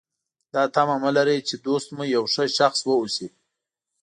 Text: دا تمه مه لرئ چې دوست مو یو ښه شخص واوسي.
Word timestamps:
دا 0.53 0.61
تمه 0.73 0.95
مه 1.03 1.09
لرئ 1.15 1.39
چې 1.47 1.55
دوست 1.65 1.89
مو 1.95 2.03
یو 2.15 2.23
ښه 2.33 2.43
شخص 2.57 2.79
واوسي. 2.83 3.27